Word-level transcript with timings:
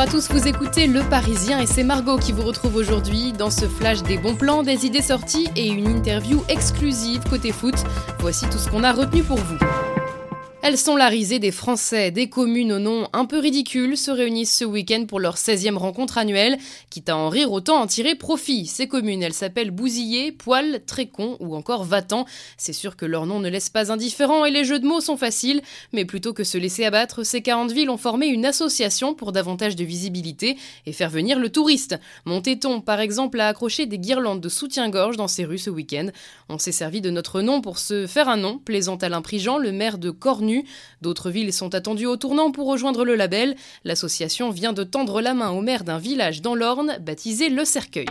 à 0.00 0.06
tous, 0.06 0.30
vous 0.30 0.48
écoutez 0.48 0.86
Le 0.86 1.02
Parisien 1.02 1.60
et 1.60 1.66
c'est 1.66 1.82
Margot 1.82 2.16
qui 2.16 2.32
vous 2.32 2.40
retrouve 2.42 2.76
aujourd'hui 2.76 3.32
dans 3.32 3.50
ce 3.50 3.66
flash 3.66 4.02
des 4.02 4.16
bons 4.16 4.34
plans, 4.34 4.62
des 4.62 4.86
idées 4.86 5.02
sorties 5.02 5.48
et 5.56 5.68
une 5.68 5.86
interview 5.86 6.42
exclusive 6.48 7.20
côté 7.28 7.52
foot. 7.52 7.74
Voici 8.18 8.46
tout 8.48 8.56
ce 8.56 8.70
qu'on 8.70 8.82
a 8.82 8.92
retenu 8.92 9.22
pour 9.22 9.36
vous. 9.36 9.58
Elles 10.62 10.76
sont 10.76 10.94
la 10.94 11.08
risée 11.08 11.38
des 11.38 11.52
Français. 11.52 12.10
Des 12.10 12.28
communes 12.28 12.72
au 12.72 12.78
nom 12.78 13.08
un 13.14 13.24
peu 13.24 13.38
ridicule 13.38 13.96
se 13.96 14.10
réunissent 14.10 14.58
ce 14.58 14.66
week-end 14.66 15.06
pour 15.08 15.18
leur 15.18 15.36
16e 15.36 15.78
rencontre 15.78 16.18
annuelle. 16.18 16.58
Quitte 16.90 17.08
à 17.08 17.16
en 17.16 17.30
rire, 17.30 17.50
autant 17.50 17.80
en 17.80 17.86
tirer 17.86 18.14
profit. 18.14 18.66
Ces 18.66 18.86
communes, 18.86 19.22
elles 19.22 19.32
s'appellent 19.32 19.70
Bousillé, 19.70 20.32
Poil, 20.32 20.82
Trécon 20.86 21.38
ou 21.40 21.56
encore 21.56 21.84
Vatan. 21.84 22.26
C'est 22.58 22.74
sûr 22.74 22.96
que 22.96 23.06
leur 23.06 23.24
nom 23.24 23.40
ne 23.40 23.48
laisse 23.48 23.70
pas 23.70 23.90
indifférent 23.90 24.44
et 24.44 24.50
les 24.50 24.64
jeux 24.64 24.78
de 24.78 24.86
mots 24.86 25.00
sont 25.00 25.16
faciles. 25.16 25.62
Mais 25.94 26.04
plutôt 26.04 26.34
que 26.34 26.44
se 26.44 26.58
laisser 26.58 26.84
abattre, 26.84 27.24
ces 27.24 27.40
40 27.40 27.72
villes 27.72 27.88
ont 27.88 27.96
formé 27.96 28.26
une 28.26 28.44
association 28.44 29.14
pour 29.14 29.32
davantage 29.32 29.76
de 29.76 29.84
visibilité 29.84 30.58
et 30.84 30.92
faire 30.92 31.10
venir 31.10 31.38
le 31.38 31.48
touriste. 31.48 31.98
Montéton, 32.26 32.82
par 32.82 33.00
exemple, 33.00 33.40
a 33.40 33.48
accroché 33.48 33.86
des 33.86 33.98
guirlandes 33.98 34.42
de 34.42 34.50
soutien-gorge 34.50 35.16
dans 35.16 35.26
ses 35.26 35.46
rues 35.46 35.56
ce 35.56 35.70
week-end. 35.70 36.08
On 36.50 36.58
s'est 36.58 36.70
servi 36.70 37.00
de 37.00 37.08
notre 37.08 37.40
nom 37.40 37.62
pour 37.62 37.78
se 37.78 38.06
faire 38.06 38.28
un 38.28 38.36
nom, 38.36 38.58
plaisant 38.58 38.96
Alain 38.96 39.22
Prigent, 39.22 39.56
le 39.56 39.72
maire 39.72 39.96
de 39.96 40.10
Cornu. 40.10 40.49
D'autres 41.02 41.30
villes 41.30 41.52
sont 41.52 41.74
attendues 41.74 42.06
au 42.06 42.16
tournant 42.16 42.50
pour 42.50 42.66
rejoindre 42.66 43.04
le 43.04 43.14
label. 43.14 43.56
L'association 43.84 44.50
vient 44.50 44.72
de 44.72 44.84
tendre 44.84 45.20
la 45.20 45.34
main 45.34 45.50
au 45.50 45.60
maire 45.60 45.84
d'un 45.84 45.98
village 45.98 46.42
dans 46.42 46.54
l'Orne, 46.54 46.98
baptisé 47.00 47.48
Le 47.48 47.64
Cercueil. 47.64 48.06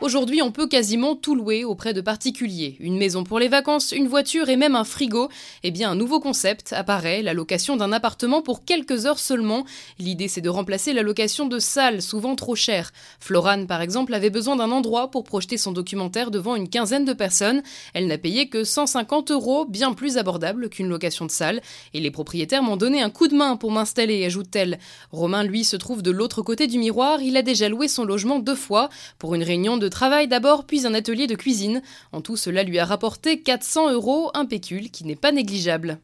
Aujourd'hui, 0.00 0.42
on 0.42 0.52
peut 0.52 0.68
quasiment 0.68 1.16
tout 1.16 1.34
louer 1.34 1.64
auprès 1.64 1.92
de 1.92 2.00
particuliers. 2.00 2.76
Une 2.78 2.96
maison 2.96 3.24
pour 3.24 3.40
les 3.40 3.48
vacances, 3.48 3.90
une 3.90 4.06
voiture 4.06 4.48
et 4.48 4.54
même 4.54 4.76
un 4.76 4.84
frigo. 4.84 5.28
Eh 5.64 5.72
bien, 5.72 5.90
un 5.90 5.96
nouveau 5.96 6.20
concept 6.20 6.72
apparaît, 6.72 7.20
la 7.20 7.34
location 7.34 7.76
d'un 7.76 7.90
appartement 7.90 8.40
pour 8.40 8.64
quelques 8.64 9.06
heures 9.06 9.18
seulement. 9.18 9.64
L'idée, 9.98 10.28
c'est 10.28 10.40
de 10.40 10.48
remplacer 10.48 10.92
la 10.92 11.02
location 11.02 11.46
de 11.46 11.58
salles, 11.58 12.00
souvent 12.00 12.36
trop 12.36 12.54
chères. 12.54 12.92
Florane, 13.18 13.66
par 13.66 13.82
exemple, 13.82 14.14
avait 14.14 14.30
besoin 14.30 14.54
d'un 14.54 14.70
endroit 14.70 15.10
pour 15.10 15.24
projeter 15.24 15.56
son 15.56 15.72
documentaire 15.72 16.30
devant 16.30 16.54
une 16.54 16.68
quinzaine 16.68 17.04
de 17.04 17.12
personnes. 17.12 17.60
Elle 17.92 18.06
n'a 18.06 18.18
payé 18.18 18.48
que 18.48 18.62
150 18.62 19.32
euros, 19.32 19.64
bien 19.64 19.94
plus 19.94 20.16
abordable 20.16 20.68
qu'une 20.68 20.88
location 20.88 21.26
de 21.26 21.32
salle. 21.32 21.60
Et 21.92 21.98
les 21.98 22.12
propriétaires 22.12 22.62
m'ont 22.62 22.76
donné 22.76 23.02
un 23.02 23.10
coup 23.10 23.26
de 23.26 23.34
main 23.34 23.56
pour 23.56 23.72
m'installer, 23.72 24.24
ajoute-t-elle. 24.24 24.78
Romain, 25.10 25.42
lui, 25.42 25.64
se 25.64 25.74
trouve 25.74 26.02
de 26.02 26.12
l'autre 26.12 26.42
côté 26.42 26.68
du 26.68 26.78
miroir. 26.78 27.20
Il 27.20 27.36
a 27.36 27.42
déjà 27.42 27.68
loué 27.68 27.88
son 27.88 28.04
logement 28.04 28.38
deux 28.38 28.54
fois 28.54 28.90
pour 29.18 29.34
une 29.34 29.42
réunion 29.42 29.76
de 29.76 29.87
travail 29.88 30.28
d'abord, 30.28 30.64
puis 30.64 30.86
un 30.86 30.94
atelier 30.94 31.26
de 31.26 31.34
cuisine. 31.34 31.82
En 32.12 32.20
tout, 32.20 32.36
cela 32.36 32.62
lui 32.62 32.78
a 32.78 32.84
rapporté 32.84 33.40
400 33.40 33.92
euros, 33.92 34.30
un 34.34 34.46
pécule 34.46 34.90
qui 34.90 35.04
n'est 35.04 35.16
pas 35.16 35.32
négligeable. 35.32 35.98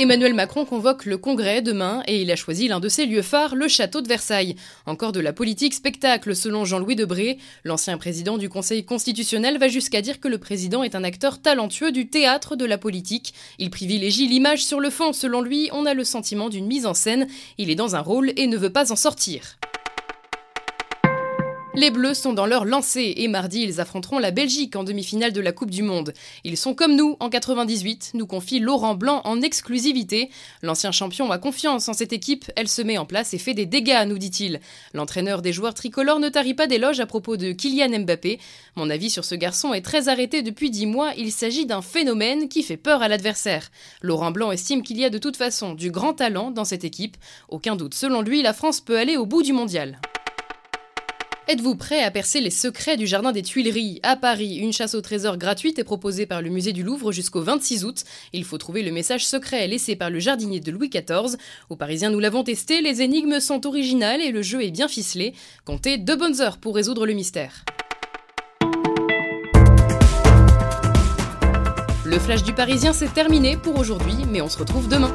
Emmanuel 0.00 0.32
Macron 0.32 0.64
convoque 0.64 1.06
le 1.06 1.18
Congrès 1.18 1.60
demain 1.60 2.04
et 2.06 2.22
il 2.22 2.30
a 2.30 2.36
choisi 2.36 2.68
l'un 2.68 2.78
de 2.78 2.88
ses 2.88 3.04
lieux 3.04 3.20
phares, 3.20 3.56
le 3.56 3.66
château 3.66 4.00
de 4.00 4.06
Versailles. 4.06 4.54
Encore 4.86 5.10
de 5.10 5.18
la 5.18 5.32
politique 5.32 5.74
spectacle 5.74 6.36
selon 6.36 6.64
Jean-Louis 6.64 6.94
Debré. 6.94 7.38
L'ancien 7.64 7.98
président 7.98 8.38
du 8.38 8.48
Conseil 8.48 8.84
constitutionnel 8.84 9.58
va 9.58 9.66
jusqu'à 9.66 10.00
dire 10.00 10.20
que 10.20 10.28
le 10.28 10.38
président 10.38 10.84
est 10.84 10.94
un 10.94 11.02
acteur 11.02 11.42
talentueux 11.42 11.90
du 11.90 12.08
théâtre 12.08 12.54
de 12.54 12.64
la 12.64 12.78
politique. 12.78 13.34
Il 13.58 13.70
privilégie 13.70 14.28
l'image 14.28 14.64
sur 14.64 14.78
le 14.78 14.90
fond. 14.90 15.12
Selon 15.12 15.40
lui, 15.40 15.68
on 15.72 15.84
a 15.84 15.94
le 15.94 16.04
sentiment 16.04 16.48
d'une 16.48 16.68
mise 16.68 16.86
en 16.86 16.94
scène. 16.94 17.26
Il 17.58 17.68
est 17.68 17.74
dans 17.74 17.96
un 17.96 18.00
rôle 18.00 18.32
et 18.36 18.46
ne 18.46 18.56
veut 18.56 18.70
pas 18.70 18.92
en 18.92 18.96
sortir. 18.96 19.57
Les 21.78 21.92
Bleus 21.92 22.14
sont 22.14 22.32
dans 22.32 22.46
leur 22.46 22.64
lancée 22.64 23.14
et 23.18 23.28
mardi 23.28 23.62
ils 23.62 23.80
affronteront 23.80 24.18
la 24.18 24.32
Belgique 24.32 24.74
en 24.74 24.82
demi-finale 24.82 25.32
de 25.32 25.40
la 25.40 25.52
Coupe 25.52 25.70
du 25.70 25.84
Monde. 25.84 26.12
Ils 26.42 26.56
sont 26.56 26.74
comme 26.74 26.96
nous 26.96 27.16
en 27.20 27.30
98, 27.30 28.10
nous 28.14 28.26
confie 28.26 28.58
Laurent 28.58 28.96
Blanc 28.96 29.20
en 29.22 29.40
exclusivité. 29.42 30.28
L'ancien 30.60 30.90
champion 30.90 31.30
a 31.30 31.38
confiance 31.38 31.88
en 31.88 31.92
cette 31.92 32.12
équipe, 32.12 32.50
elle 32.56 32.66
se 32.66 32.82
met 32.82 32.98
en 32.98 33.06
place 33.06 33.32
et 33.32 33.38
fait 33.38 33.54
des 33.54 33.64
dégâts, 33.64 34.08
nous 34.08 34.18
dit-il. 34.18 34.58
L'entraîneur 34.92 35.40
des 35.40 35.52
joueurs 35.52 35.72
tricolores 35.72 36.18
ne 36.18 36.28
tarit 36.28 36.54
pas 36.54 36.66
d'éloges 36.66 36.98
à 36.98 37.06
propos 37.06 37.36
de 37.36 37.52
Kylian 37.52 38.00
Mbappé. 38.00 38.40
Mon 38.74 38.90
avis 38.90 39.08
sur 39.08 39.24
ce 39.24 39.36
garçon 39.36 39.72
est 39.72 39.82
très 39.82 40.08
arrêté 40.08 40.42
depuis 40.42 40.70
dix 40.72 40.86
mois, 40.86 41.12
il 41.16 41.30
s'agit 41.30 41.64
d'un 41.64 41.80
phénomène 41.80 42.48
qui 42.48 42.64
fait 42.64 42.76
peur 42.76 43.02
à 43.02 43.08
l'adversaire. 43.08 43.70
Laurent 44.02 44.32
Blanc 44.32 44.50
estime 44.50 44.82
qu'il 44.82 44.98
y 44.98 45.04
a 45.04 45.10
de 45.10 45.18
toute 45.18 45.36
façon 45.36 45.74
du 45.74 45.92
grand 45.92 46.14
talent 46.14 46.50
dans 46.50 46.64
cette 46.64 46.82
équipe. 46.82 47.16
Aucun 47.48 47.76
doute, 47.76 47.94
selon 47.94 48.20
lui, 48.20 48.42
la 48.42 48.52
France 48.52 48.80
peut 48.80 48.98
aller 48.98 49.16
au 49.16 49.26
bout 49.26 49.44
du 49.44 49.52
mondial. 49.52 50.00
Êtes-vous 51.50 51.76
prêt 51.76 52.02
à 52.02 52.10
percer 52.10 52.42
les 52.42 52.50
secrets 52.50 52.98
du 52.98 53.06
Jardin 53.06 53.32
des 53.32 53.40
Tuileries 53.40 54.00
À 54.02 54.16
Paris, 54.16 54.56
une 54.56 54.74
chasse 54.74 54.94
au 54.94 55.00
trésor 55.00 55.38
gratuite 55.38 55.78
est 55.78 55.84
proposée 55.84 56.26
par 56.26 56.42
le 56.42 56.50
musée 56.50 56.74
du 56.74 56.82
Louvre 56.82 57.10
jusqu'au 57.10 57.40
26 57.40 57.86
août. 57.86 58.04
Il 58.34 58.44
faut 58.44 58.58
trouver 58.58 58.82
le 58.82 58.92
message 58.92 59.26
secret 59.26 59.66
laissé 59.66 59.96
par 59.96 60.10
le 60.10 60.18
jardinier 60.18 60.60
de 60.60 60.70
Louis 60.70 60.90
XIV. 60.90 61.38
Aux 61.70 61.76
Parisiens, 61.76 62.10
nous 62.10 62.20
l'avons 62.20 62.44
testé, 62.44 62.82
les 62.82 63.00
énigmes 63.00 63.40
sont 63.40 63.66
originales 63.66 64.20
et 64.20 64.30
le 64.30 64.42
jeu 64.42 64.62
est 64.62 64.70
bien 64.70 64.88
ficelé. 64.88 65.32
Comptez 65.64 65.96
deux 65.96 66.16
bonnes 66.16 66.38
heures 66.42 66.58
pour 66.58 66.74
résoudre 66.74 67.06
le 67.06 67.14
mystère. 67.14 67.64
Le 72.04 72.18
flash 72.18 72.42
du 72.42 72.52
Parisien, 72.52 72.92
c'est 72.92 73.14
terminé 73.14 73.56
pour 73.56 73.78
aujourd'hui, 73.78 74.16
mais 74.30 74.42
on 74.42 74.50
se 74.50 74.58
retrouve 74.58 74.86
demain. 74.88 75.14